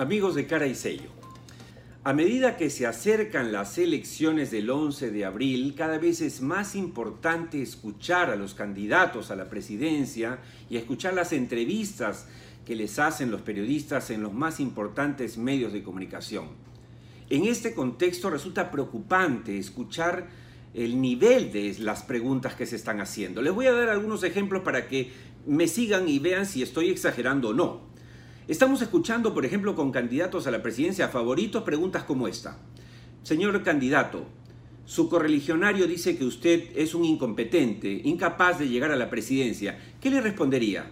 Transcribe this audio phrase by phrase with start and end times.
[0.00, 1.10] Amigos de cara y sello,
[2.04, 6.74] a medida que se acercan las elecciones del 11 de abril, cada vez es más
[6.74, 10.38] importante escuchar a los candidatos a la presidencia
[10.70, 12.26] y escuchar las entrevistas
[12.64, 16.46] que les hacen los periodistas en los más importantes medios de comunicación.
[17.28, 20.28] En este contexto resulta preocupante escuchar
[20.72, 23.42] el nivel de las preguntas que se están haciendo.
[23.42, 25.12] Les voy a dar algunos ejemplos para que
[25.46, 27.89] me sigan y vean si estoy exagerando o no.
[28.50, 32.58] Estamos escuchando, por ejemplo, con candidatos a la presidencia favoritos preguntas como esta.
[33.22, 34.26] Señor candidato,
[34.84, 39.78] su correligionario dice que usted es un incompetente, incapaz de llegar a la presidencia.
[40.00, 40.90] ¿Qué le respondería?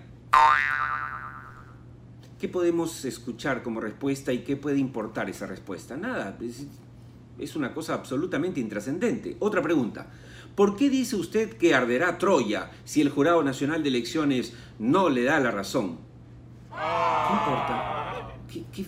[2.38, 5.96] ¿Qué podemos escuchar como respuesta y qué puede importar esa respuesta?
[5.96, 6.38] Nada,
[7.40, 9.36] es, una cosa absolutamente intrascendente.
[9.40, 10.06] Otra pregunta.
[10.54, 15.24] ¿Por qué dice usted que arderá Troya si el Jurado Nacional de Elecciones no le
[15.24, 16.06] da la razón?
[16.78, 17.98] ¿Qué importa?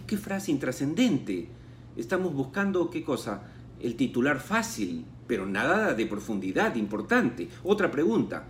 [0.06, 1.48] ¿Qué, frase intrascendente?
[1.97, 3.42] Estamos buscando qué cosa?
[3.81, 7.48] El titular fácil, pero nada de profundidad importante.
[7.65, 8.45] Otra pregunta.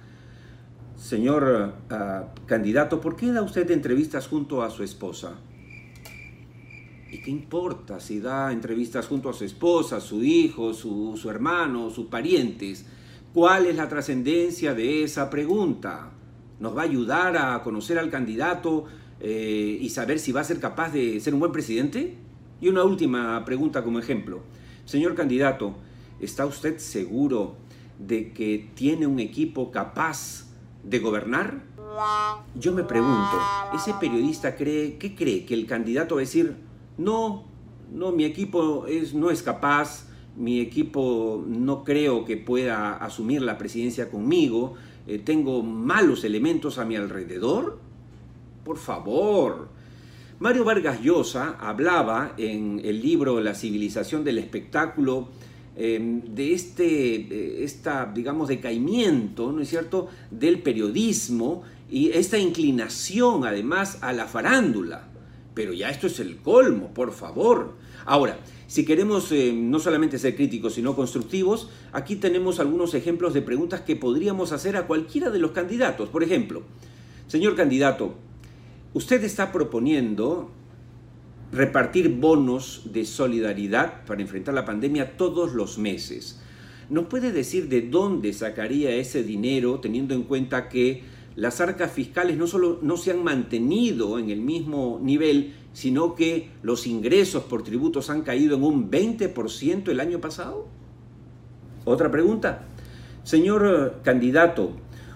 [0.97, 5.33] Señor ah, candidato, ¿por qué da usted entrevistas junto a su esposa?
[7.11, 11.89] ¿Y qué importa si da entrevistas junto a su esposa, su hijo, su, su hermano,
[11.91, 12.85] sus parientes?
[13.33, 16.11] ¿Cuál es la trascendencia de esa pregunta?
[16.61, 18.85] ¿Nos va a ayudar a conocer al candidato
[19.19, 22.17] eh, y saber si va a ser capaz de ser un buen presidente?
[22.61, 24.41] Y una última pregunta como ejemplo.
[24.85, 25.75] Señor candidato,
[26.21, 27.57] ¿está usted seguro
[27.99, 30.47] de que tiene un equipo capaz
[30.85, 31.63] de gobernar?
[32.55, 33.41] Yo me pregunto,
[33.75, 35.47] ¿ese periodista cree, qué cree?
[35.47, 36.57] ¿Que el candidato va a decir,
[36.99, 37.45] no,
[37.91, 43.59] no, mi equipo es, no es capaz, mi equipo no creo que pueda asumir la
[43.59, 44.75] presidencia conmigo,
[45.11, 47.81] eh, tengo malos elementos a mi alrededor?
[48.65, 49.69] Por favor.
[50.39, 55.29] Mario Vargas Llosa hablaba en el libro La civilización del espectáculo
[55.75, 63.45] em, de este eh, esta, digamos, decaimiento, ¿no es cierto?, del periodismo y esta inclinación
[63.45, 65.10] además a la farándula.
[65.55, 67.77] Pero ya esto es el colmo, por favor.
[68.05, 73.43] Ahora, si queremos em, no solamente ser críticos, sino constructivos, aquí tenemos algunos ejemplos de
[73.43, 76.09] preguntas que podríamos hacer a cualquiera de los candidatos.
[76.09, 76.63] Por ejemplo,
[77.27, 78.15] señor candidato,
[78.93, 80.51] Usted está proponiendo
[81.53, 86.41] repartir bonos de solidaridad para enfrentar la pandemia todos los meses.
[86.89, 91.05] ¿Nos puede decir de dónde sacaría ese dinero teniendo en cuenta que
[91.41, 96.51] las arcas fiscales no solo no se han mantenido en el mismo nivel, sino que
[96.63, 100.69] los ingresos por tributos han caído en un 20% el año pasado?
[101.87, 102.67] Otra pregunta.
[103.25, 104.73] Señor candidato,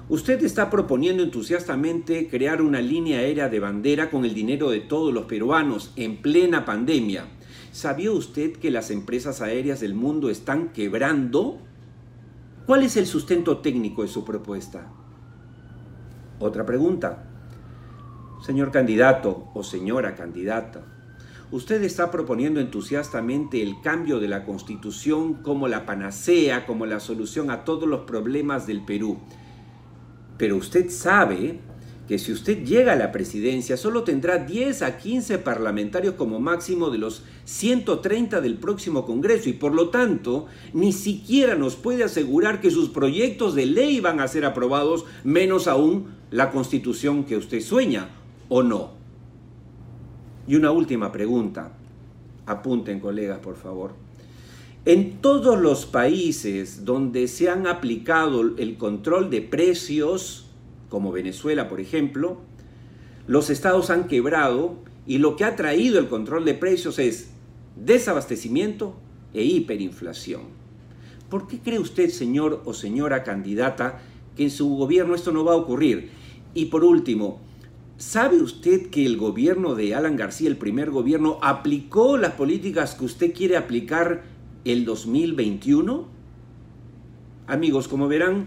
[0.07, 5.15] Usted está proponiendo entusiastamente crear una línea aérea de bandera con el dinero de todos
[5.15, 7.25] los peruanos en plena pandemia.
[7.73, 11.59] ¿Sabía usted que las empresas aéreas del mundo están quebrando?
[12.67, 14.93] ¿Cuál es el sustento técnico de su propuesta?
[16.39, 17.25] Otra pregunta.
[18.45, 20.83] Señor candidato o señora candidata,
[21.51, 27.51] usted está proponiendo entusiastamente el cambio de la constitución como la panacea, como la solución
[27.51, 29.19] a todos los problemas del Perú.
[30.37, 31.61] Pero usted sabe
[32.09, 36.91] que si usted llega a la presidencia solo tendrá 10 a 15 parlamentarios como máximo
[36.91, 42.61] de los 130 del próximo Congreso y por lo tanto ni siquiera nos puede asegurar
[42.61, 47.61] que sus proyectos de ley van a ser aprobados, menos aún la constitución que usted
[47.61, 48.09] sueña,
[48.49, 48.93] ¿o no?
[50.47, 51.73] Y una última pregunta.
[52.47, 53.93] Apunten colegas, por favor.
[54.85, 60.45] En todos los países donde se han aplicado el control de precios,
[60.89, 62.39] como Venezuela por ejemplo,
[63.27, 67.31] los estados han quebrado y lo que ha traído el control de precios es
[67.77, 68.95] desabastecimiento
[69.33, 70.43] e hiperinflación.
[71.29, 74.01] ¿Por qué cree usted, señor o señora candidata,
[74.37, 76.11] que en su gobierno esto no va a ocurrir?
[76.55, 77.41] Y por último,
[77.97, 83.05] ¿sabe usted que el gobierno de Alan García, el primer gobierno, aplicó las políticas que
[83.05, 84.23] usted quiere aplicar
[84.65, 86.07] el 2021?
[87.47, 88.47] Amigos, como verán,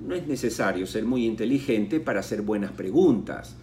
[0.00, 3.56] no es necesario ser muy inteligente para hacer buenas preguntas.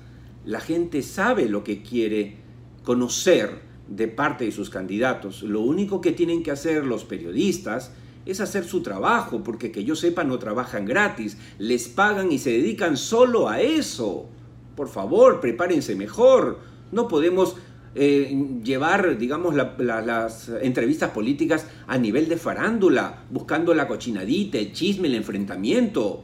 [0.43, 2.37] La gente sabe lo que quiere
[2.83, 5.43] conocer de parte de sus candidatos.
[5.43, 7.91] Lo único que tienen que hacer los periodistas
[8.25, 12.51] es hacer su trabajo, porque que yo sepa no trabajan gratis, les pagan y se
[12.51, 14.27] dedican solo a eso.
[14.75, 16.59] Por favor, prepárense mejor.
[16.91, 17.55] No podemos
[17.97, 25.07] eh, llevar, digamos, las entrevistas políticas a nivel de farándula, buscando la cochinadita, el chisme,
[25.07, 26.24] el enfrentamiento.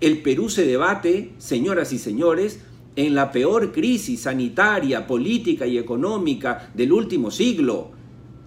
[0.00, 2.60] El Perú se debate, señoras y señores,
[2.96, 7.92] en la peor crisis sanitaria, política y económica del último siglo.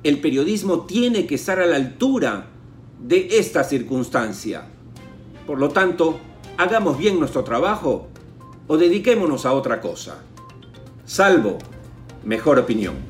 [0.04, 2.48] El periodismo tiene que estar a la altura
[3.00, 4.65] de esta circunstancia.
[5.48, 6.19] Por lo tanto,
[6.57, 8.10] hagamos bien nuestro trabajo
[8.68, 10.24] o dediquémonos a otra cosa.
[11.06, 11.57] Salvo,
[12.24, 13.08] mejor opinión.